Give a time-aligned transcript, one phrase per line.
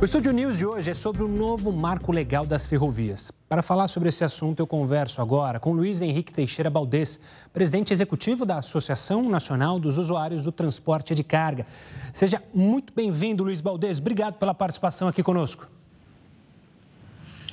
[0.00, 3.30] O Estúdio News de hoje é sobre o novo marco legal das ferrovias.
[3.46, 7.20] Para falar sobre esse assunto, eu converso agora com Luiz Henrique Teixeira Baldez,
[7.52, 11.66] presidente executivo da Associação Nacional dos Usuários do Transporte de Carga.
[12.14, 13.98] Seja muito bem-vindo, Luiz Baldez.
[13.98, 15.68] Obrigado pela participação aqui conosco.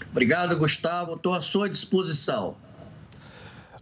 [0.10, 1.16] Obrigado, Gustavo.
[1.16, 2.56] Estou à sua disposição.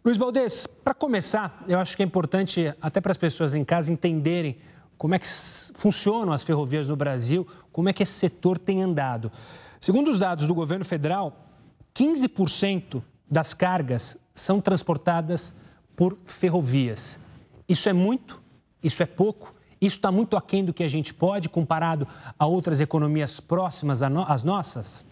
[0.03, 3.91] Luiz Baldez, para começar, eu acho que é importante até para as pessoas em casa
[3.91, 4.57] entenderem
[4.97, 5.27] como é que
[5.75, 9.31] funcionam as ferrovias no Brasil, como é que esse setor tem andado.
[9.79, 11.49] Segundo os dados do governo federal,
[11.93, 15.53] 15% das cargas são transportadas
[15.95, 17.19] por ferrovias.
[17.67, 18.41] Isso é muito?
[18.83, 19.53] Isso é pouco?
[19.79, 22.07] Isso está muito aquém do que a gente pode, comparado
[22.37, 25.05] a outras economias próximas às nossas?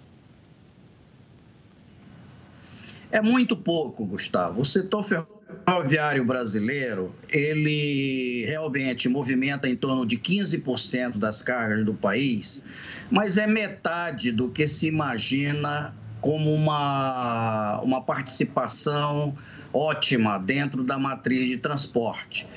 [3.12, 4.62] É muito pouco, Gustavo.
[4.62, 11.94] O setor ferroviário ferroviário brasileiro, ele realmente movimenta em torno de 15% das cargas do
[11.94, 12.64] país,
[13.12, 19.36] mas é metade do que se imagina como uma, uma participação
[19.74, 22.48] ótima dentro da matriz de transporte.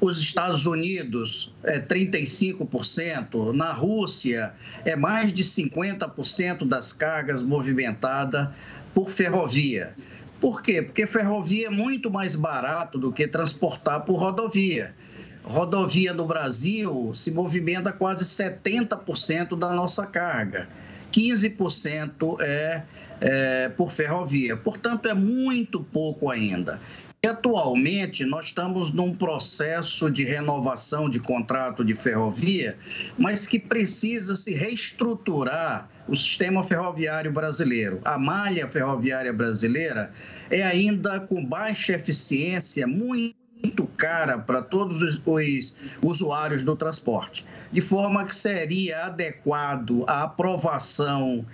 [0.00, 8.48] Os Estados Unidos é 35%, na Rússia é mais de 50% das cargas movimentadas
[8.94, 9.94] por ferrovia.
[10.40, 10.80] Por quê?
[10.80, 14.94] Porque ferrovia é muito mais barato do que transportar por rodovia.
[15.42, 20.68] Rodovia no Brasil se movimenta quase 70% da nossa carga.
[21.12, 22.82] 15% é,
[23.20, 24.56] é por ferrovia.
[24.56, 26.80] Portanto, é muito pouco ainda.
[27.26, 32.78] Atualmente nós estamos num processo de renovação de contrato de ferrovia,
[33.18, 38.00] mas que precisa se reestruturar o sistema ferroviário brasileiro.
[38.06, 40.14] A malha ferroviária brasileira
[40.48, 47.82] é ainda com baixa eficiência, muito cara para todos os, os usuários do transporte, de
[47.82, 51.44] forma que seria adequado a aprovação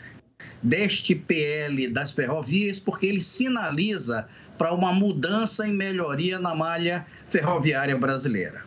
[0.62, 7.96] deste PL das ferrovias, porque ele sinaliza para uma mudança e melhoria na malha ferroviária
[7.96, 8.64] brasileira.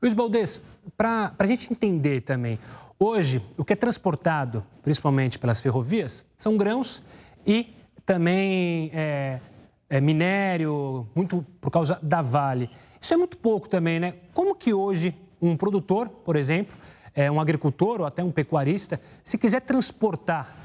[0.00, 0.60] Luiz Baldez,
[0.96, 2.58] para a gente entender também,
[2.98, 7.02] hoje o que é transportado, principalmente pelas ferrovias, são grãos
[7.46, 7.74] e
[8.04, 9.40] também é,
[9.88, 12.70] é minério, muito por causa da Vale.
[13.00, 14.14] Isso é muito pouco também, né?
[14.32, 16.76] Como que hoje um produtor, por exemplo,
[17.14, 20.56] é, um agricultor ou até um pecuarista, se quiser transportar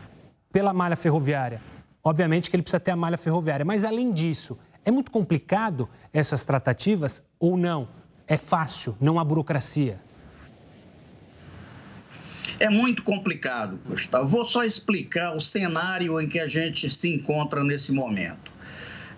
[0.52, 1.62] pela malha ferroviária,
[2.04, 6.44] obviamente que ele precisa ter a malha ferroviária, mas além disso, é muito complicado essas
[6.44, 7.90] tratativas ou não?
[8.28, 10.00] É fácil, não há burocracia?
[12.60, 14.28] É muito complicado, Gustavo.
[14.28, 18.52] Vou só explicar o cenário em que a gente se encontra nesse momento.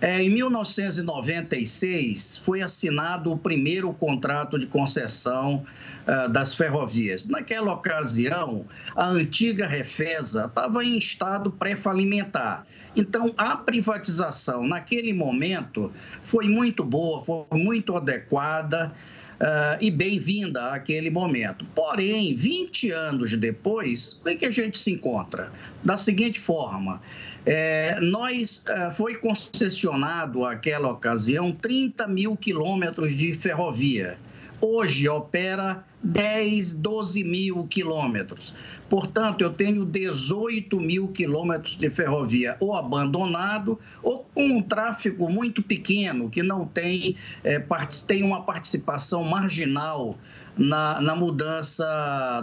[0.02, 5.64] É, em 1996, foi assinado o primeiro contrato de concessão
[6.08, 7.28] uh, das ferrovias.
[7.28, 12.66] Naquela ocasião, a antiga Refesa estava em estado pré-falimentar.
[12.96, 15.92] Então, a privatização, naquele momento,
[16.24, 18.92] foi muito boa, foi muito adequada.
[19.40, 21.64] Uh, e bem-vinda àquele momento.
[21.74, 25.50] Porém, 20 anos depois, o que a gente se encontra?
[25.82, 27.02] Da seguinte forma:
[27.44, 34.18] é, nós é, foi concessionado aquela ocasião 30 mil quilômetros de ferrovia.
[34.60, 38.54] Hoje opera 10, 12 mil quilômetros.
[38.88, 45.62] Portanto, eu tenho 18 mil quilômetros de ferrovia ou abandonado ou com um tráfego muito
[45.62, 47.58] pequeno, que não tem, é,
[48.06, 50.16] tem uma participação marginal
[50.56, 51.84] na, na mudança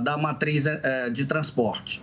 [0.03, 2.01] da matriz é, de transporte.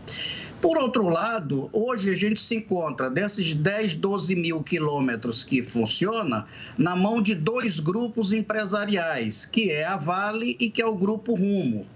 [0.60, 6.46] Por outro lado, hoje a gente se encontra desses 10, 12 mil quilômetros que funciona
[6.78, 11.34] na mão de dois grupos empresariais, que é a Vale e que é o Grupo
[11.34, 11.86] Rumo.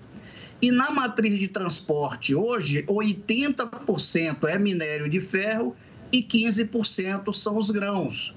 [0.60, 5.74] E na matriz de transporte hoje, 80% é minério de ferro
[6.12, 8.34] e 15% são os grãos.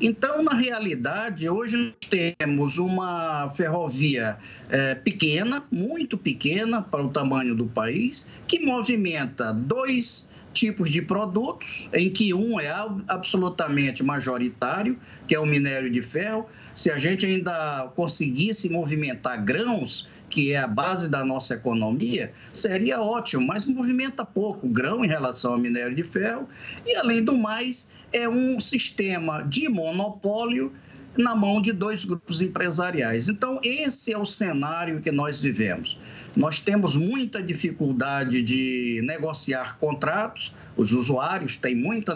[0.00, 4.36] Então, na realidade, hoje temos uma ferrovia
[4.68, 11.88] é, pequena, muito pequena para o tamanho do país, que movimenta dois tipos de produtos,
[11.92, 12.70] em que um é
[13.08, 16.46] absolutamente majoritário, que é o minério de ferro.
[16.76, 23.00] Se a gente ainda conseguisse movimentar grãos, que é a base da nossa economia, seria
[23.00, 26.48] ótimo, mas movimenta pouco grão em relação ao minério de ferro
[26.84, 30.72] e, além do mais, é um sistema de monopólio
[31.16, 33.28] na mão de dois grupos empresariais.
[33.28, 35.98] Então, esse é o cenário que nós vivemos.
[36.36, 42.14] Nós temos muita dificuldade de negociar contratos, os usuários têm muita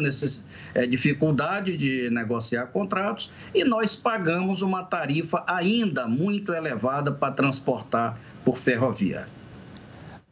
[0.74, 8.18] é, dificuldade de negociar contratos e nós pagamos uma tarifa ainda muito elevada para transportar
[8.44, 9.26] por ferrovia.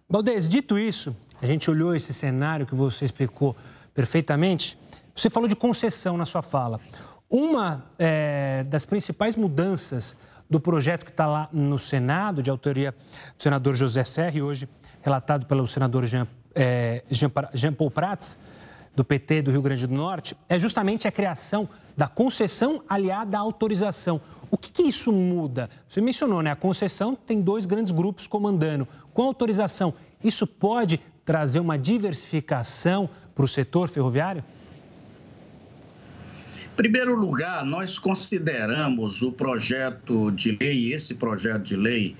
[0.09, 3.57] Baldez, dito isso, a gente olhou esse cenário que você explicou
[3.95, 4.77] perfeitamente,
[5.15, 6.81] você falou de concessão na sua fala.
[7.31, 10.17] Uma é, das principais mudanças
[10.49, 12.93] do projeto que está lá no Senado, de autoria
[13.37, 14.69] do senador José Serri, hoje
[15.03, 18.39] relatado pelo senador Jean, é, Jean, Jean Paul Prats,
[18.95, 23.41] do PT do Rio Grande do Norte, é justamente a criação da concessão aliada à
[23.41, 24.21] autorização.
[24.51, 25.69] O que, que, isso muda?
[25.89, 26.51] Você mencionou, né?
[26.51, 28.89] A concessão tem dois grandes grupos comandando.
[29.13, 29.93] Com a autorização,
[30.25, 34.43] isso pode trazer uma diversificação para o setor ferroviário?
[36.77, 42.15] Primeiro lugar, nós consideramos o projeto de lei, esse projeto de lei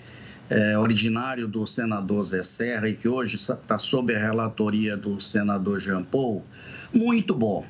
[0.49, 5.79] é, originário do senador Zé Serra e que hoje está sob a relatoria do senador
[5.79, 6.43] Jean Paul,
[6.91, 7.67] muito bom.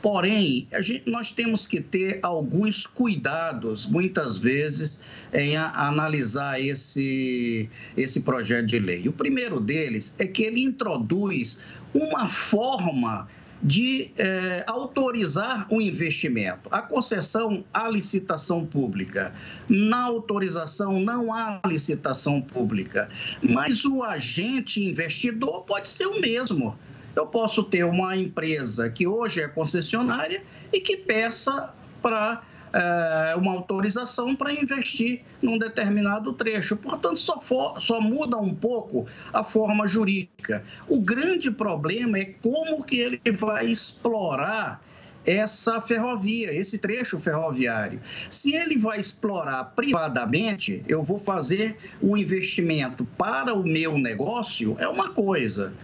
[0.00, 5.00] Porém, gente, nós temos que ter alguns cuidados, muitas vezes,
[5.32, 9.08] em a, analisar esse, esse projeto de lei.
[9.08, 11.58] O primeiro deles é que ele introduz
[11.92, 13.26] uma forma
[13.62, 16.68] de é, autorizar o investimento.
[16.70, 19.32] A concessão há licitação pública.
[19.68, 23.08] Na autorização não há licitação pública.
[23.42, 26.78] Mas o agente investidor pode ser o mesmo.
[27.16, 32.42] Eu posso ter uma empresa que hoje é concessionária e que peça para
[33.36, 36.76] uma autorização para investir num determinado trecho.
[36.76, 40.64] Portanto, só, for, só muda um pouco a forma jurídica.
[40.86, 44.82] O grande problema é como que ele vai explorar
[45.26, 48.00] essa ferrovia, esse trecho ferroviário.
[48.30, 54.88] Se ele vai explorar privadamente, eu vou fazer um investimento para o meu negócio, é
[54.88, 55.74] uma coisa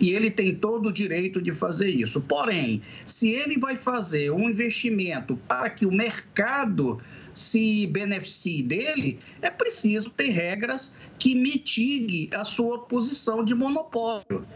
[0.00, 2.20] e ele tem todo o direito de fazer isso.
[2.20, 7.00] Porém, se ele vai fazer um investimento para que o mercado
[7.32, 14.46] se beneficie dele, é preciso ter regras que mitiguem a sua posição de monopólio.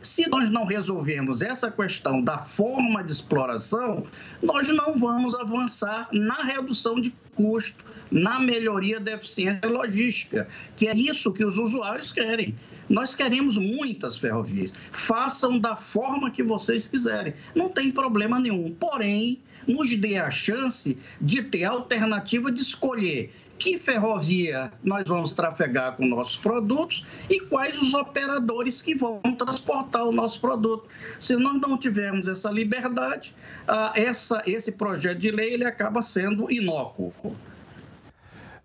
[0.00, 4.06] Se nós não resolvermos essa questão da forma de exploração,
[4.40, 10.94] nós não vamos avançar na redução de custo, na melhoria da eficiência logística, que é
[10.94, 12.54] isso que os usuários querem.
[12.88, 14.72] Nós queremos muitas ferrovias.
[14.92, 17.34] Façam da forma que vocês quiserem.
[17.54, 18.74] Não tem problema nenhum.
[18.78, 25.32] Porém, nos dê a chance de ter a alternativa de escolher que ferrovia nós vamos
[25.32, 30.88] trafegar com nossos produtos e quais os operadores que vão transportar o nosso produto.
[31.20, 33.34] Se nós não tivermos essa liberdade,
[33.66, 37.12] ah, essa, esse projeto de lei ele acaba sendo inócuo.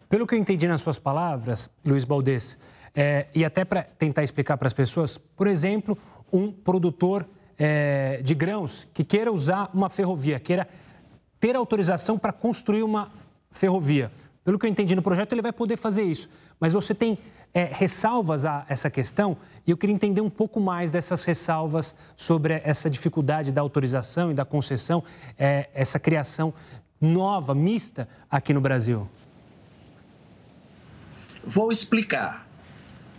[0.10, 2.58] Pelo que eu entendi nas suas palavras, Luiz Baldez,
[2.96, 5.98] é, e até para tentar explicar para as pessoas, por exemplo,
[6.32, 10.68] um produtor é, de grãos que queira usar uma ferrovia, queira
[11.40, 13.12] ter autorização para construir uma
[13.52, 14.12] ferrovia.
[14.44, 16.30] Pelo que eu entendi no projeto, ele vai poder fazer isso.
[16.60, 17.18] Mas você tem
[17.54, 22.62] é, ressalvas a essa questão e eu queria entender um pouco mais dessas ressalvas sobre
[22.64, 25.04] essa dificuldade da autorização e da concessão,
[25.38, 26.54] é, essa criação
[27.00, 29.08] nova, mista aqui no Brasil.
[31.46, 32.48] Vou explicar.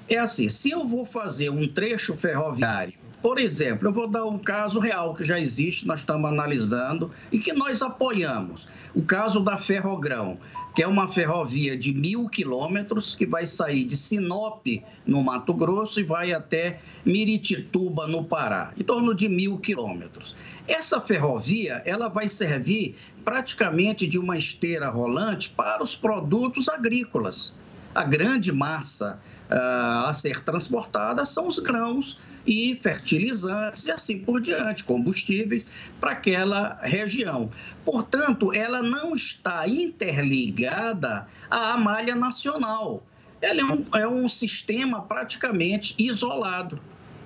[0.08, 2.94] É assim, se eu vou fazer um trecho ferroviário,
[3.24, 7.38] por exemplo, eu vou dar um caso real que já existe, nós estamos analisando e
[7.38, 8.68] que nós apoiamos.
[8.94, 10.36] O caso da Ferrogrão,
[10.74, 14.66] que é uma ferrovia de mil quilômetros que vai sair de Sinop,
[15.06, 20.36] no Mato Grosso, e vai até Miritituba, no Pará, em torno de mil quilômetros.
[20.68, 22.94] Essa ferrovia ela vai servir
[23.24, 27.54] praticamente de uma esteira rolante para os produtos agrícolas.
[27.94, 29.18] A grande massa
[29.50, 35.64] uh, a ser transportada são os grãos e fertilizantes e assim por diante, combustíveis
[36.00, 37.50] para aquela região.
[37.84, 43.02] Portanto, ela não está interligada à malha nacional.
[43.40, 46.80] Ela é um, é um sistema praticamente isolado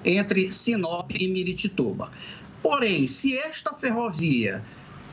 [0.04, 2.10] entre Sinop e Miritituba.
[2.62, 4.64] Porém, se esta ferrovia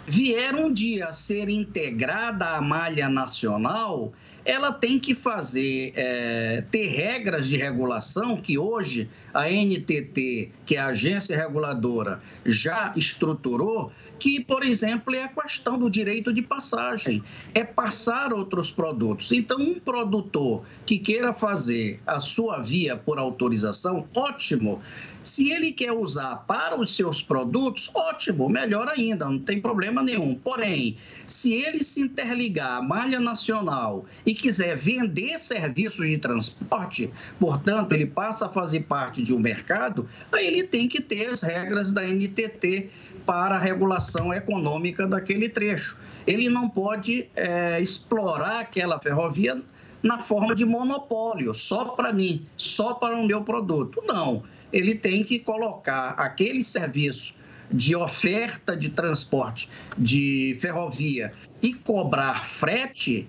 [0.08, 4.14] vier um dia a ser integrada à malha nacional,
[4.46, 10.80] ela tem que fazer, é, ter regras de regulação que hoje a NTT, que é
[10.80, 17.24] a agência reguladora, já estruturou, que, por exemplo, é a questão do direito de passagem,
[17.54, 19.32] é passar outros produtos.
[19.32, 24.82] Então, um produtor que queira fazer a sua via por autorização, ótimo.
[25.24, 30.36] Se ele quer usar para os seus produtos, ótimo, melhor ainda, não tem problema nenhum.
[30.36, 37.94] Porém, se ele se interligar à malha nacional e quiser vender serviços de transporte, portanto,
[37.94, 41.92] ele passa a fazer parte de um mercado, aí ele tem que ter as regras
[41.92, 42.92] da NTT
[43.26, 45.98] para a regulação econômica daquele trecho.
[46.26, 49.62] Ele não pode é, explorar aquela ferrovia
[50.02, 54.04] na forma de monopólio, só para mim, só para o meu produto.
[54.06, 54.44] Não.
[54.72, 57.34] ele tem que colocar aquele serviço
[57.72, 63.28] de oferta de transporte de ferrovia e cobrar frete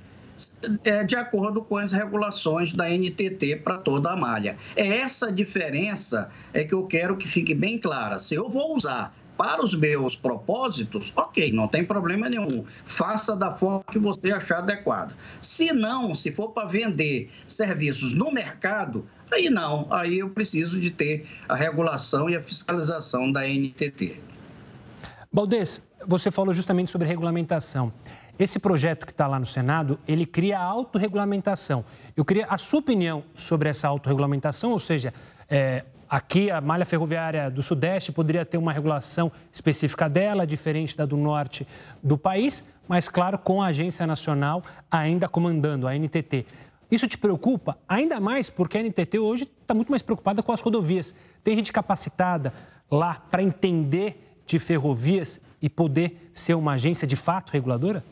[0.84, 4.58] é, de acordo com as regulações da NTT para toda a malha.
[4.74, 8.18] É essa diferença é que eu quero que fique bem clara.
[8.18, 12.64] Se eu vou usar para os meus propósitos, ok, não tem problema nenhum.
[12.84, 15.14] Faça da forma que você achar adequada.
[15.40, 19.86] Se não, se for para vender serviços no mercado, aí não.
[19.90, 24.20] Aí eu preciso de ter a regulação e a fiscalização da NTT.
[25.32, 27.92] Baldez, você falou justamente sobre regulamentação.
[28.38, 31.84] Esse projeto que está lá no Senado, ele cria autorregulamentação.
[32.14, 35.12] Eu queria a sua opinião sobre essa autorregulamentação, ou seja,
[35.48, 41.04] é, aqui a malha ferroviária do Sudeste poderia ter uma regulação específica dela, diferente da
[41.04, 41.66] do Norte
[42.02, 46.46] do país, mas, claro, com a Agência Nacional ainda comandando, a NTT.
[46.90, 47.76] Isso te preocupa?
[47.88, 51.14] Ainda mais porque a NTT hoje está muito mais preocupada com as rodovias.
[51.42, 52.52] Tem gente capacitada
[52.90, 58.04] lá para entender de ferrovias e poder ser uma agência de fato reguladora?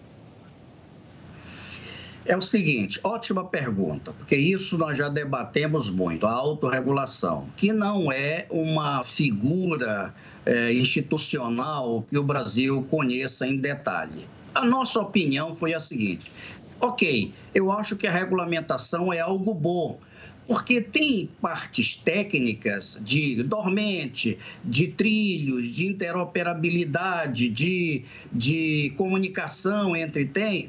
[2.26, 8.10] É o seguinte, ótima pergunta, porque isso nós já debatemos muito, a autorregulação, que não
[8.10, 10.14] é uma figura
[10.46, 14.26] é, institucional que o Brasil conheça em detalhe.
[14.54, 16.32] A nossa opinião foi a seguinte:
[16.80, 19.98] ok, eu acho que a regulamentação é algo bom
[20.46, 30.24] porque tem partes técnicas de dormente, de trilhos, de interoperabilidade, de, de comunicação entre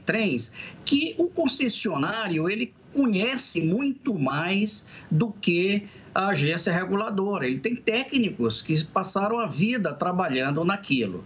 [0.05, 0.51] trens,
[0.83, 7.45] que o concessionário ele conhece muito mais do que a agência reguladora.
[7.45, 11.25] Ele tem técnicos que passaram a vida trabalhando naquilo.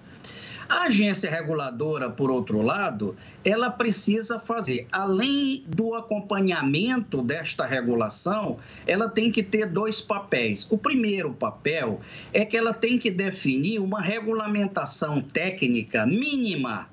[0.69, 9.09] A agência reguladora, por outro lado, ela precisa fazer, além do acompanhamento desta regulação, ela
[9.09, 10.67] tem que ter dois papéis.
[10.69, 11.99] O primeiro papel
[12.31, 16.87] é que ela tem que definir uma regulamentação técnica mínima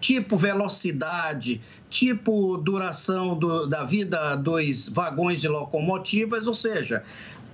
[0.00, 1.60] tipo velocidade,
[1.90, 7.02] tipo duração do, da vida dos vagões de locomotivas, ou seja,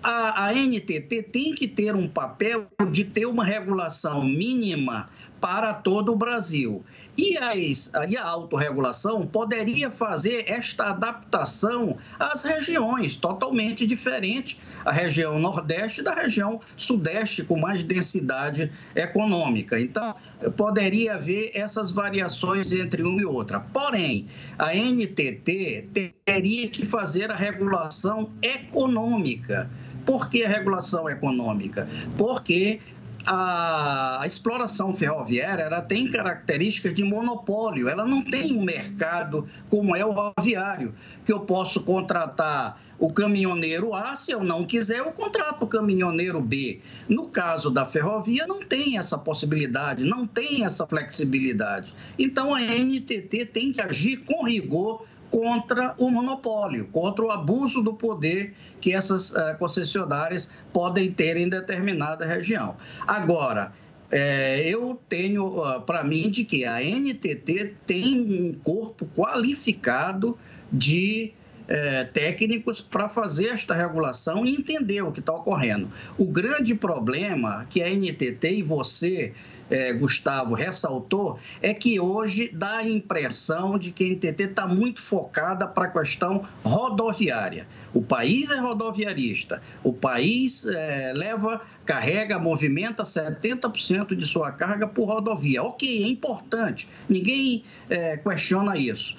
[0.03, 5.09] a, a NTT tem que ter um papel de ter uma regulação mínima
[5.45, 6.83] para todo o Brasil.
[7.19, 15.39] E, as, e a autorregulação poderia fazer esta adaptação às regiões, totalmente diferente, a região
[15.39, 19.79] Nordeste da região Sudeste, com mais densidade econômica.
[19.79, 20.15] Então,
[20.57, 23.61] poderia haver essas variações entre uma e outra.
[23.61, 24.27] Porém,
[24.59, 25.91] a NTT
[26.25, 29.69] teria que fazer a regulação econômica.
[30.07, 31.89] Por que a regulação econômica?
[32.17, 32.81] Porque
[33.27, 40.05] a, exploração ferroviária ela tem características de monopólio, ela não tem um mercado como é
[40.05, 45.63] o rodoviário, que eu posso contratar o caminhoneiro A, se eu não quiser, eu contrato
[45.63, 46.81] o caminhoneiro B.
[47.09, 51.93] No caso da ferrovia, não tem essa possibilidade, não tem essa flexibilidade.
[52.19, 55.05] Então, a NTT tem que agir com rigor
[55.35, 61.49] contra o monopólio, contra o abuso do poder que essas uh, concessionárias podem ter em
[61.49, 62.77] determinada região.
[63.05, 63.73] Agora,
[64.13, 70.39] é, eu tenho uh, para mim de que a NTT tem um corpo qualificado
[70.73, 71.33] de
[71.69, 75.91] é, técnicos para fazer esta regulação e entender o que está ocorrendo.
[76.19, 79.33] O grande problema que a NTT e você
[79.71, 85.01] é, Gustavo ressaltou é que hoje dá a impressão de que a NTT está muito
[85.01, 87.67] focada para a questão rodoviária.
[87.93, 95.07] O país é rodoviarista, o país é, leva, carrega, movimenta 70% de sua carga por
[95.07, 95.63] rodovia.
[95.63, 99.17] Ok, é importante, ninguém é, questiona isso.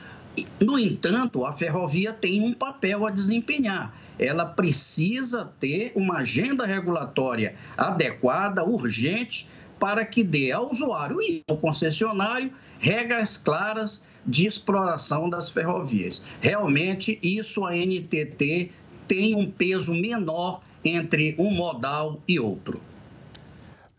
[0.59, 3.95] No entanto, a ferrovia tem um papel a desempenhar.
[4.17, 9.47] Ela precisa ter uma agenda regulatória adequada, urgente,
[9.79, 16.23] para que dê ao usuário e ao concessionário regras claras de exploração das ferrovias.
[16.41, 18.71] Realmente, isso a NTT
[19.07, 22.79] tem um peso menor entre um modal e outro.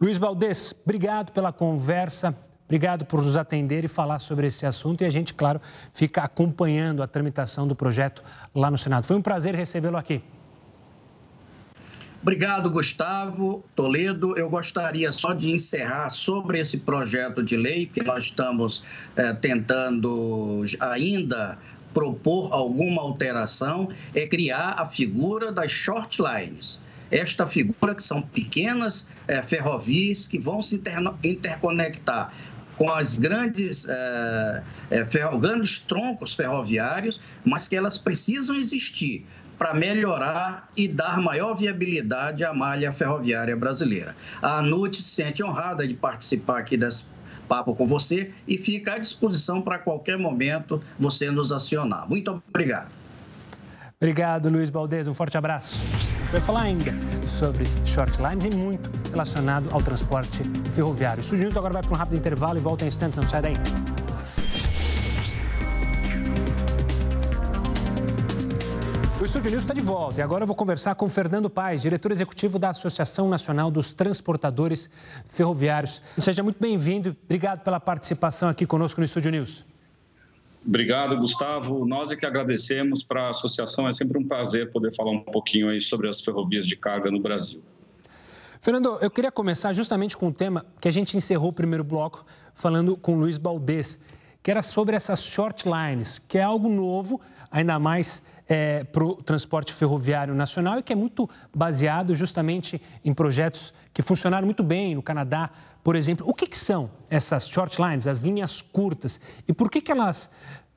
[0.00, 2.36] Luiz Valdez, obrigado pela conversa.
[2.66, 5.02] Obrigado por nos atender e falar sobre esse assunto.
[5.02, 5.61] E a gente, claro,
[5.94, 8.23] fica acompanhando a tramitação do projeto
[8.54, 9.04] lá no Senado.
[9.04, 10.20] Foi um prazer recebê-lo aqui.
[12.20, 14.37] Obrigado, Gustavo Toledo.
[14.37, 18.82] Eu gostaria só de encerrar sobre esse projeto de lei que nós estamos
[19.14, 21.56] é, tentando ainda
[21.94, 26.80] propor alguma alteração, é criar a figura das short lines.
[27.11, 30.82] Esta figura que são pequenas é, ferrovias que vão se
[31.23, 32.35] interconectar
[32.76, 35.04] com as grandes, é, é,
[35.38, 39.26] grandes troncos ferroviários, mas que elas precisam existir
[39.59, 44.14] para melhorar e dar maior viabilidade à malha ferroviária brasileira.
[44.42, 47.06] A ANUT se sente honrada de participar aqui desse
[47.49, 52.09] papo com você e fica à disposição para qualquer momento você nos acionar.
[52.09, 52.90] Muito obrigado.
[53.99, 55.09] Obrigado, Luiz Baldez.
[55.09, 55.95] Um forte abraço.
[56.30, 56.92] Vai falar ainda
[57.26, 60.42] sobre short lines e muito relacionado ao transporte
[60.75, 61.21] ferroviário.
[61.21, 63.16] Estúdio News agora vai para um rápido intervalo e volta em instantes.
[63.16, 63.54] Não sai daí.
[69.21, 72.11] O Estúdio News está de volta e agora eu vou conversar com Fernando Paes, diretor
[72.12, 74.90] executivo da Associação Nacional dos Transportadores
[75.28, 76.02] Ferroviários.
[76.21, 77.16] Seja muito bem-vindo.
[77.25, 79.64] Obrigado pela participação aqui conosco no Estúdio News.
[80.66, 81.87] Obrigado, Gustavo.
[81.87, 83.88] Nós é que agradecemos para a associação.
[83.88, 87.20] É sempre um prazer poder falar um pouquinho aí sobre as ferrovias de carga no
[87.20, 87.62] Brasil.
[88.61, 92.26] Fernando, eu queria começar justamente com o tema que a gente encerrou o primeiro bloco
[92.52, 93.96] falando com o Luiz Baldez,
[94.42, 99.14] que era sobre essas short lines, que é algo novo, ainda mais é, para o
[99.16, 104.96] transporte ferroviário nacional e que é muito baseado justamente em projetos que funcionaram muito bem
[104.96, 105.50] no Canadá,
[105.86, 106.28] por exemplo.
[106.28, 110.28] O que, que são essas short lines, as linhas curtas, e por que, que elas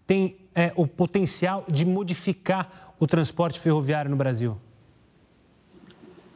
[0.05, 4.55] têm é, o potencial de modificar o transporte ferroviário no Brasil?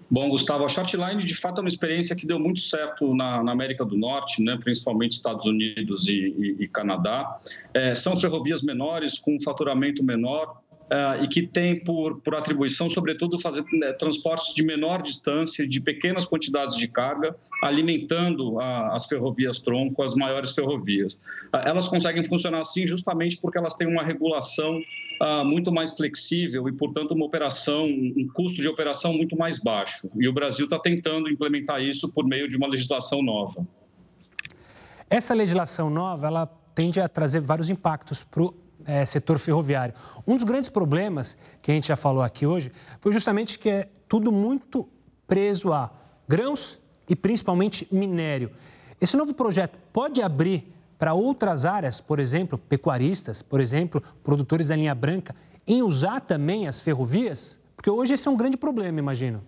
[0.09, 3.51] Bom, Gustavo, a Shortline de fato é uma experiência que deu muito certo na, na
[3.51, 7.39] América do Norte, né, principalmente Estados Unidos e, e, e Canadá.
[7.75, 12.89] É, são ferrovias menores, com um faturamento menor, Uh, e que tem por, por atribuição,
[12.89, 19.07] sobretudo, fazer né, transportes de menor distância, de pequenas quantidades de carga, alimentando a, as
[19.07, 21.15] ferrovias tronco, as maiores ferrovias.
[21.53, 24.81] Uh, elas conseguem funcionar assim justamente porque elas têm uma regulação
[25.21, 30.09] uh, muito mais flexível e, portanto, uma operação, um custo de operação muito mais baixo.
[30.15, 33.65] E o Brasil está tentando implementar isso por meio de uma legislação nova.
[35.09, 39.93] Essa legislação nova, ela tende a trazer vários impactos para o é, setor ferroviário.
[40.25, 43.89] Um dos grandes problemas que a gente já falou aqui hoje foi justamente que é
[44.07, 44.87] tudo muito
[45.27, 45.91] preso a
[46.27, 46.79] grãos
[47.09, 48.51] e principalmente minério.
[48.99, 54.75] Esse novo projeto pode abrir para outras áreas, por exemplo, pecuaristas, por exemplo, produtores da
[54.75, 55.35] linha branca,
[55.67, 57.59] em usar também as ferrovias?
[57.75, 59.43] Porque hoje esse é um grande problema, imagino.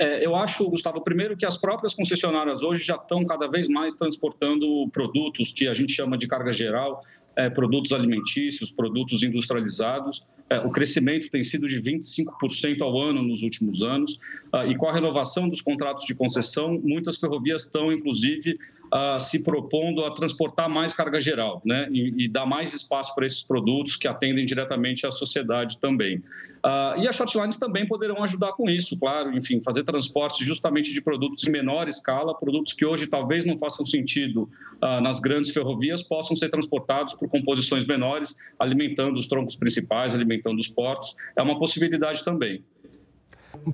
[0.00, 3.94] É, eu acho, Gustavo, primeiro que as próprias concessionárias hoje já estão cada vez mais
[3.96, 7.02] transportando produtos que a gente chama de carga geral,
[7.36, 10.26] é, produtos alimentícios, produtos industrializados.
[10.48, 14.18] É, o crescimento tem sido de 25% ao ano nos últimos anos.
[14.52, 18.58] Ah, e com a renovação dos contratos de concessão, muitas ferrovias estão, inclusive,
[18.90, 21.88] ah, se propondo a transportar mais carga geral né?
[21.92, 26.22] e, e dar mais espaço para esses produtos que atendem diretamente à sociedade também.
[26.62, 31.00] Ah, e as shortlines também poderão ajudar com isso, claro, enfim, fazer transportes justamente de
[31.00, 34.48] produtos em menor escala, produtos que hoje talvez não façam sentido
[34.80, 40.68] nas grandes ferrovias, possam ser transportados por composições menores, alimentando os troncos principais, alimentando os
[40.68, 41.14] portos.
[41.36, 42.64] É uma possibilidade também.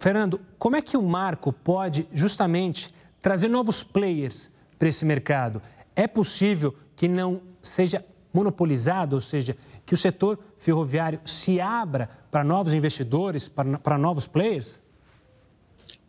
[0.01, 5.61] Fernando, como é que o marco pode justamente trazer novos players para esse mercado?
[5.95, 8.05] É possível que não seja
[8.37, 14.27] monopolizado, ou seja, que o setor ferroviário se abra para novos investidores, para, para novos
[14.27, 14.83] players?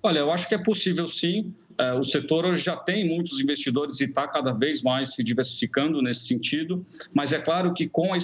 [0.04, 1.54] Olha, eu acho que é possível sim.
[1.78, 6.02] É, o setor hoje já tem muitos investidores e está cada vez mais se diversificando
[6.02, 8.18] nesse sentido, mas é claro que com a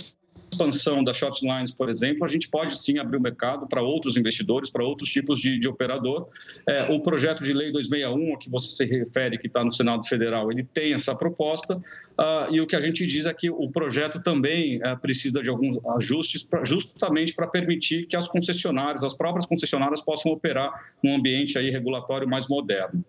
[0.54, 4.16] expansão das short lines, por exemplo, a gente pode sim abrir o mercado para outros
[4.18, 6.28] investidores, para outros tipos de, de operador.
[6.68, 10.06] É, o projeto de lei 261, a que você se refere, que está no Senado
[10.08, 13.70] Federal, ele tem essa proposta, uh, e o que a gente diz é que o
[13.70, 19.14] projeto também uh, precisa de alguns ajustes, pra, justamente para permitir que as concessionárias, as
[19.14, 20.72] próprias concessionárias, possam operar
[21.04, 23.04] num ambiente aí regulatório mais moderno.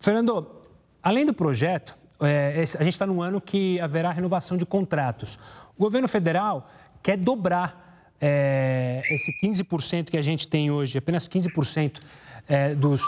[0.00, 0.46] Fernando,
[1.02, 5.38] além do projeto, é, a gente está num ano que haverá renovação de contratos.
[5.76, 6.70] O governo federal
[7.02, 12.00] quer dobrar é, esse 15% que a gente tem hoje, apenas 15%
[12.48, 13.02] é, dos,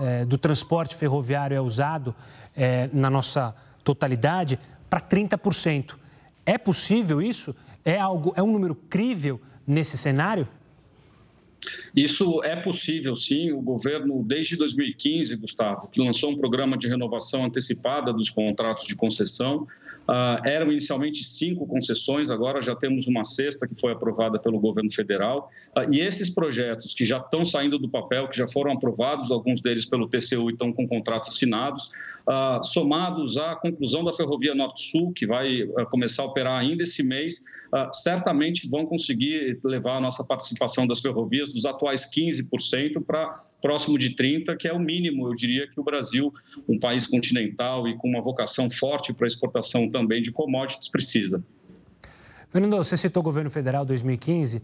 [0.00, 2.14] é, do transporte ferroviário é usado
[2.56, 4.58] é, na nossa totalidade,
[4.90, 5.94] para 30%.
[6.44, 7.54] É possível isso?
[7.84, 10.48] É, algo, é um número crível nesse cenário?
[11.94, 13.52] Isso é possível, sim.
[13.52, 18.94] O governo, desde 2015, Gustavo, que lançou um programa de renovação antecipada dos contratos de
[18.94, 19.66] concessão,
[20.06, 24.90] Uh, eram inicialmente cinco concessões, agora já temos uma sexta que foi aprovada pelo governo
[24.90, 25.50] federal.
[25.76, 29.60] Uh, e esses projetos que já estão saindo do papel, que já foram aprovados, alguns
[29.60, 31.90] deles pelo TCU e estão com contratos assinados,
[32.28, 37.42] uh, somados à conclusão da Ferrovia Norte-Sul, que vai começar a operar ainda esse mês,
[37.92, 44.14] certamente vão conseguir levar a nossa participação das ferrovias dos atuais 15% para próximo de
[44.14, 46.32] 30%, que é o mínimo, eu diria, que o Brasil,
[46.68, 51.42] um país continental e com uma vocação forte para exportação também de commodities, precisa.
[52.50, 54.62] Fernando, você citou o governo federal 2015.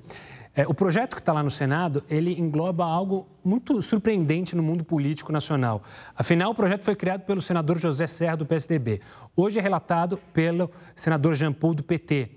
[0.55, 4.85] É, o projeto que está lá no Senado, ele engloba algo muito surpreendente no mundo
[4.85, 5.83] político nacional.
[6.15, 9.01] Afinal, o projeto foi criado pelo senador José Serra, do PSDB.
[9.35, 12.31] Hoje é relatado pelo senador Jean Paul, do PT.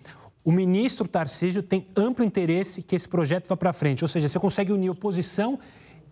[0.46, 4.40] O ministro Tarcísio tem amplo interesse que esse projeto vá para frente, ou seja, você
[4.40, 5.58] consegue unir oposição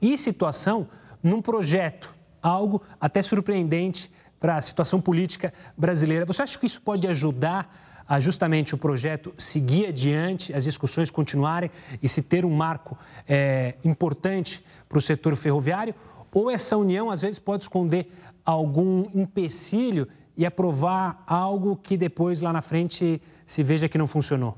[0.01, 0.87] e situação
[1.21, 6.25] num projeto, algo até surpreendente para a situação política brasileira.
[6.25, 11.69] Você acha que isso pode ajudar a justamente o projeto seguir adiante, as discussões continuarem
[12.01, 12.97] e se ter um marco
[13.29, 15.93] é, importante para o setor ferroviário?
[16.33, 18.11] Ou essa união, às vezes, pode esconder
[18.43, 24.57] algum empecilho e aprovar algo que depois, lá na frente, se veja que não funcionou?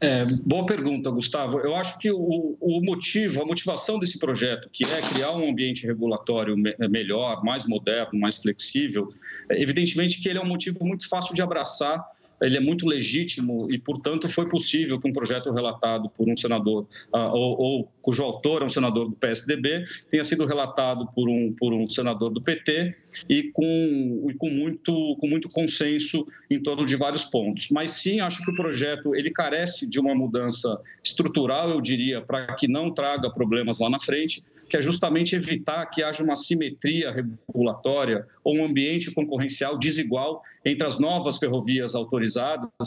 [0.00, 1.58] É, boa pergunta, Gustavo.
[1.58, 5.84] Eu acho que o, o, motivo, a motivação desse projeto, que é criar um ambiente
[5.86, 9.08] regulatório me, melhor, mais moderno, mais flexível,
[9.48, 12.04] é, evidentemente que ele é um motivo muito fácil de abraçar
[12.40, 16.86] ele é muito legítimo e, portanto, foi possível que um projeto relatado por um senador,
[17.12, 21.52] uh, ou, ou, cujo autor é um senador do PSDB, tenha sido relatado por um,
[21.58, 22.94] por um senador do PT
[23.28, 27.68] e com, e com, muito, com muito consenso em torno de vários pontos.
[27.70, 32.54] Mas sim, acho que o projeto ele carece de uma mudança estrutural, eu diria, para
[32.54, 37.10] que não traga problemas lá na frente, que é justamente evitar que haja uma simetria
[37.10, 42.27] regulatória ou um ambiente concorrencial desigual entre as novas ferrovias autorizadas,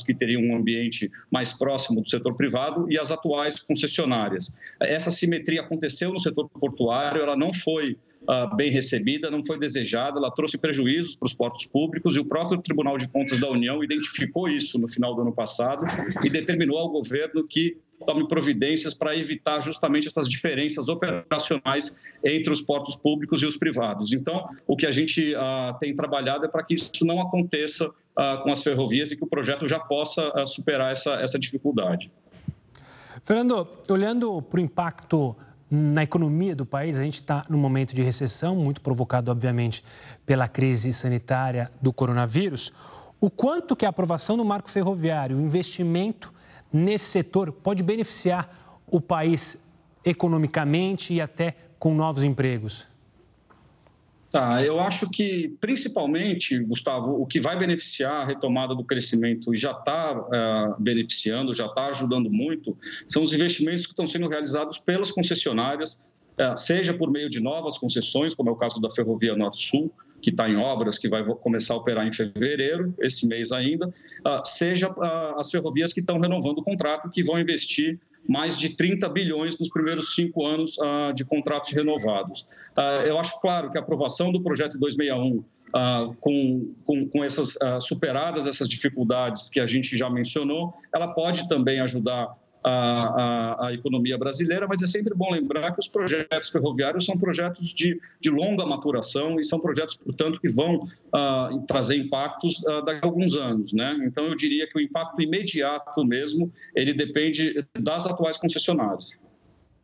[0.06, 4.58] que teriam um ambiente mais próximo do setor privado, e as atuais concessionárias.
[4.80, 10.17] Essa simetria aconteceu no setor portuário, ela não foi uh, bem recebida, não foi desejada,
[10.17, 13.84] ela trouxe prejuízos para os portos públicos e o próprio Tribunal de Contas da União
[13.84, 15.86] identificou isso no final do ano passado
[16.23, 22.62] e determinou ao governo que tome providências para evitar justamente essas diferenças operacionais entre os
[22.62, 24.12] portos públicos e os privados.
[24.14, 28.44] Então, o que a gente uh, tem trabalhado é para que isso não aconteça uh,
[28.44, 32.12] com as ferrovias e que o projeto já possa uh, superar essa, essa dificuldade.
[33.24, 35.36] Fernando, olhando para o impacto
[35.70, 39.84] na economia do país, a gente está num momento de recessão, muito provocado, obviamente,
[40.26, 42.74] pela crise sanitária do coronavírus.
[43.22, 46.34] O quanto que a aprovação do marco ferroviário, o investimento
[46.71, 49.57] nesse setor pode beneficiar o país
[50.03, 52.88] economicamente e até com novos empregos?
[54.31, 59.57] Tá, eu acho que principalmente, Gustavo, o que vai beneficiar a retomada do crescimento e
[59.57, 62.77] já está uh, é, beneficiando, já está ajudando muito,
[63.10, 67.77] são os investimentos que estão sendo realizados pelas concessionárias, uh, seja por meio de novas
[67.77, 71.73] concessões, como é o caso da Ferrovia Norte-Sul, que está em obras, que vai começar
[71.73, 76.60] a operar em fevereiro, esse mês ainda, uh, seja uh, as ferrovias que estão renovando
[76.60, 81.25] o contrato, que vão investir mais de 30 bilhões nos primeiros cinco anos uh, de
[81.25, 82.45] contratos renovados.
[83.05, 87.79] eu acho claro que a aprovação do projeto 261 Uh, com, com, com, essas uh,
[87.79, 93.74] superadas essas dificuldades que a gente já mencionou, ela pode também ajudar a, a, a,
[93.74, 98.30] economia brasileira, mas é sempre bom lembrar que os projetos ferroviários são projetos de, de
[98.30, 103.36] longa maturação e são projetos, portanto, que vão uh, trazer impactos uh, daqui a alguns
[103.36, 103.74] anos.
[103.74, 103.97] Né?
[104.04, 109.19] Então, eu diria que o impacto imediato mesmo, ele depende das atuais concessionárias.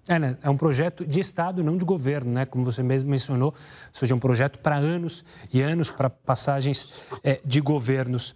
[0.08, 0.38] É, né?
[0.42, 2.46] é um projeto de Estado, não de governo, né?
[2.46, 3.56] como você mesmo mencionou, ou
[3.92, 8.34] seja, um projeto para anos e anos, para passagens é, de governos.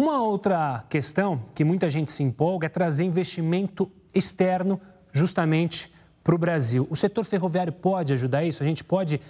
[0.00, 4.80] Uma outra questão que muita gente se empolga é trazer investimento externo
[5.12, 5.92] justamente
[6.24, 6.88] para o Brasil.
[6.88, 8.62] O setor ferroviário pode ajudar isso?
[8.62, 9.20] A gente pode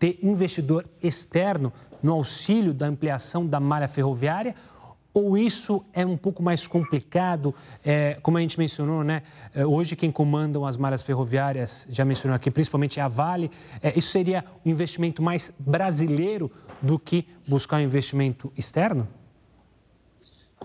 [0.00, 4.56] ter investidor externo no auxílio da ampliação da malha ferroviária?
[5.14, 7.54] Ou isso é um pouco mais complicado?
[7.84, 9.22] É, como a gente mencionou, né?
[9.54, 13.48] É, hoje quem comandam as malhas ferroviárias, já mencionou aqui, principalmente a Vale.
[13.80, 16.50] É, isso seria um investimento mais brasileiro
[16.82, 19.06] do que buscar um investimento externo?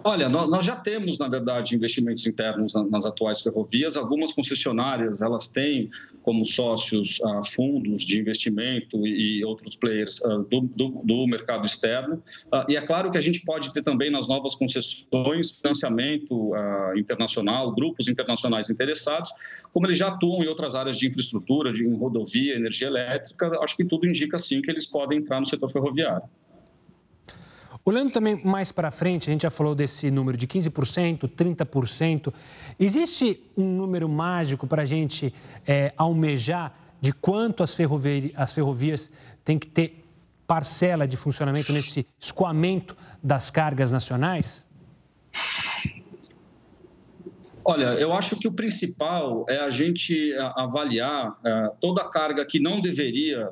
[0.03, 3.95] Olha, nós já temos, na verdade, investimentos internos nas atuais ferrovias.
[3.95, 5.89] Algumas concessionárias, elas têm
[6.23, 12.21] como sócios ah, fundos de investimento e outros players ah, do, do, do mercado externo.
[12.51, 16.51] Ah, e é claro que a gente pode ter também nas novas concessões financiamento
[16.95, 19.31] internacional, grupos internacionais interessados,
[19.71, 23.51] como eles já atuam em outras áreas de infraestrutura, de rodovia, energia elétrica.
[23.61, 26.27] Acho que tudo indica, sim, que eles podem entrar no setor ferroviário.
[27.83, 32.33] Olhando também mais para frente, a gente já falou desse número de 15%, 30%.
[32.79, 35.33] Existe um número mágico para a gente
[35.65, 39.09] é, almejar de quanto as, ferrovi as ferrovias
[39.43, 40.05] têm que ter
[40.45, 44.63] parcela de funcionamento nesse escoamento das cargas nacionais?
[47.63, 52.59] Olha, eu acho que o principal é a gente avaliar é, toda a carga que
[52.59, 53.51] não deveria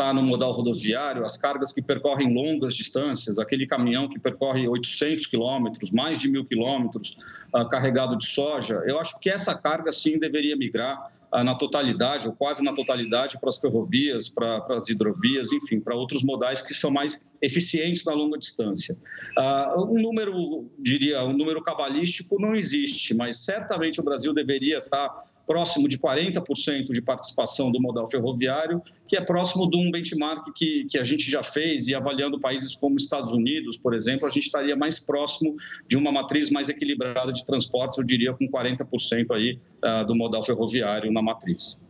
[0.00, 5.26] está no modal rodoviário, as cargas que percorrem longas distâncias, aquele caminhão que percorre 800
[5.26, 7.16] quilômetros, mais de mil quilômetros,
[7.54, 12.26] uh, carregado de soja, eu acho que essa carga sim deveria migrar uh, na totalidade,
[12.26, 16.62] ou quase na totalidade, para as ferrovias, para, para as hidrovias, enfim, para outros modais
[16.62, 18.96] que são mais eficientes na longa distância.
[19.36, 25.10] Uh, um número, diria, um número cabalístico não existe, mas certamente o Brasil deveria estar
[25.50, 30.86] próximo de 40% de participação do modal ferroviário, que é próximo de um benchmark que,
[30.88, 34.44] que a gente já fez, e avaliando países como Estados Unidos, por exemplo, a gente
[34.44, 35.56] estaria mais próximo
[35.88, 40.44] de uma matriz mais equilibrada de transportes, eu diria com 40% aí, uh, do modal
[40.44, 41.84] ferroviário na matriz.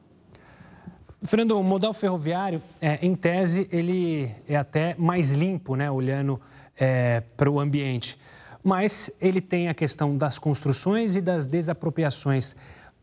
[1.22, 6.40] Fernando, o modal ferroviário, é, em tese, ele é até mais limpo, né, olhando
[6.78, 8.16] é, para o ambiente.
[8.64, 12.56] Mas ele tem a questão das construções e das desapropriações.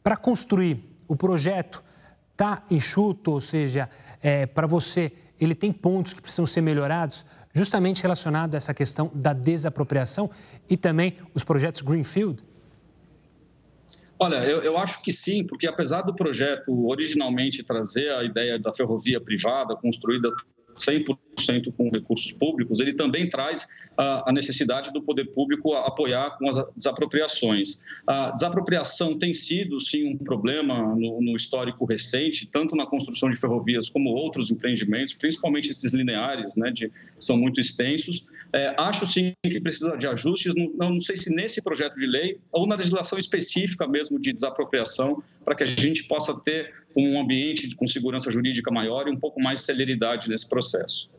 [0.08, 1.84] Para construir o projeto,
[2.32, 3.90] está enxuto, ou seja,
[4.24, 9.12] é, para você, ele tem pontos que precisam ser melhorados, justamente relacionado a essa questão
[9.14, 10.32] da desapropriação
[10.70, 12.42] e também os projetos Greenfield?
[14.18, 18.74] Olha, eu, eu, acho que sim, porque apesar do projeto originalmente trazer a ideia da
[18.74, 20.30] ferrovia privada construída
[20.78, 26.58] 100% com recursos públicos, ele também traz a necessidade do poder público apoiar com as
[26.76, 27.82] desapropriações.
[28.06, 33.40] A desapropriação tem sido, sim, um problema no, no histórico recente, tanto na construção de
[33.40, 38.26] ferrovias como outros empreendimentos, principalmente esses lineares, né, de, são muito extensos.
[38.54, 42.40] É, acho, sim, que precisa de ajustes, não, não sei se nesse projeto de lei
[42.52, 47.76] ou na legislação específica mesmo de desapropriação, para que a gente possa ter um ambiente
[47.76, 51.10] com segurança jurídica maior e um pouco mais de celeridade nesse processo.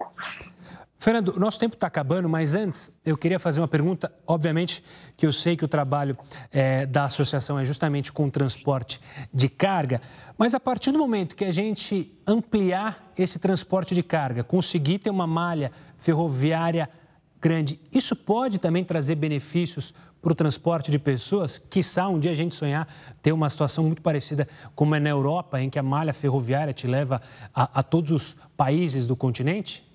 [1.00, 4.12] Fernando, nosso tempo está acabando, mas antes eu queria fazer uma pergunta.
[4.26, 4.82] Obviamente
[5.16, 6.18] que eu sei que o trabalho
[6.50, 9.00] é, da associação é justamente com o transporte
[9.32, 10.02] de carga,
[10.36, 15.10] mas a partir do momento que a gente ampliar esse transporte de carga, conseguir ter
[15.10, 16.90] uma malha ferroviária
[17.40, 21.58] grande, isso pode também trazer benefícios para o transporte de pessoas?
[21.58, 22.86] Quiçá um dia a gente sonhar
[23.22, 26.86] ter uma situação muito parecida como é na Europa, em que a malha ferroviária te
[26.86, 27.22] leva
[27.54, 29.87] a, a todos os países do continente?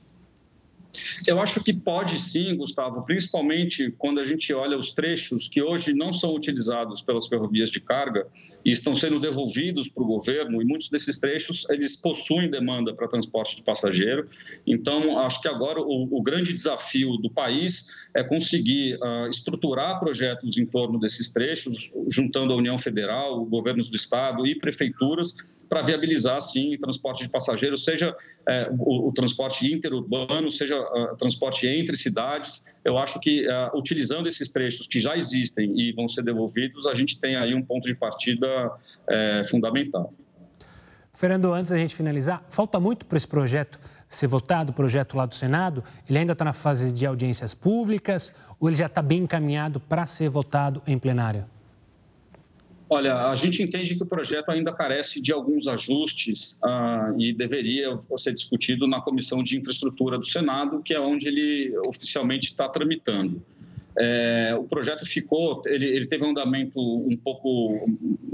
[1.25, 5.93] Eu acho que pode sim, Gustavo, principalmente quando a gente olha os trechos que hoje
[5.93, 8.27] não são utilizados pelas ferrovias de carga
[8.63, 13.07] e estão sendo devolvidos para o governo, e muitos desses trechos eles possuem demanda para
[13.07, 14.27] transporte de passageiro.
[14.65, 20.57] Então, acho que agora o, o grande desafio do país é conseguir uh, estruturar projetos
[20.57, 25.35] em torno desses trechos, juntando a União Federal, governos do Estado e prefeituras,
[25.73, 28.15] para viabilizar, sim, transporte de passageiros, seja
[28.47, 32.63] é, o, o, transporte interurbano, seja uh, transporte entre cidades.
[32.85, 36.93] Eu acho que, uh, utilizando esses trechos que já existem e vão ser devolvidos, a
[36.93, 38.45] gente tem aí um ponto de partida
[39.09, 40.11] é, fundamental.
[41.11, 45.25] Fernando, antes da gente finalizar, falta muito para esse projeto ser votado, o projeto lá
[45.25, 45.83] do Senado?
[46.07, 50.05] Ele ainda está na fase de audiências públicas ou ele já está bem encaminhado para
[50.05, 51.45] ser votado em plenário?
[52.93, 57.97] Olha, a gente entende que o projeto ainda carece de alguns ajustes uh, e deveria
[58.17, 63.43] ser discutido na Comissão de Infraestrutura do Senado, que é onde ele oficialmente está tramitando.
[63.97, 67.67] É, o projeto ficou, ele, ele, teve um andamento um pouco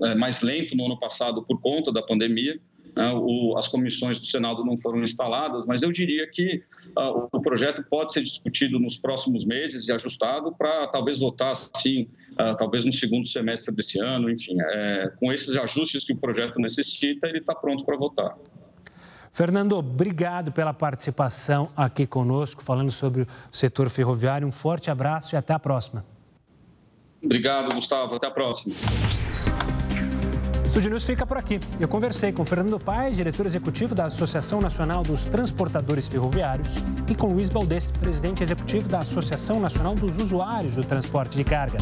[0.03, 2.59] é, mais lento no ano passado por conta da pandemia.
[2.99, 3.13] Né?
[3.57, 6.61] As comissões do Senado não foram instaladas, mas eu diria que
[6.97, 12.09] uh, o projeto pode ser discutido nos próximos meses e ajustado para talvez votar, sim,
[12.33, 16.59] uh, talvez no segundo semestre desse ano, enfim, é, com esses ajustes que o projeto
[16.59, 18.37] necessita, ele está pronto para votar.
[19.31, 24.45] Fernando, obrigado pela participação aqui conosco, falando sobre o setor ferroviário.
[24.45, 26.03] Um forte abraço e até a próxima.
[27.23, 28.15] Obrigado, Gustavo.
[28.15, 28.75] Até a próxima.
[30.69, 31.59] Estúdio News fica por aqui.
[31.79, 36.75] Eu conversei com Fernando Paes, diretor executivo da Associação Nacional dos Transportadores Ferroviários,
[37.09, 41.79] e com Luiz Baldez, presidente executivo da Associação Nacional dos Usuários do Transporte de Carga.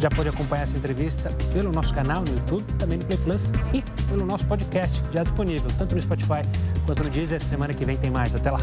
[0.00, 3.80] Já pode acompanhar essa entrevista pelo nosso canal no YouTube, também no Play Plus e
[4.10, 6.42] pelo nosso podcast, já disponível tanto no Spotify
[6.84, 7.40] quanto no Deezer.
[7.40, 8.34] Semana que vem tem mais.
[8.34, 8.58] Até lá.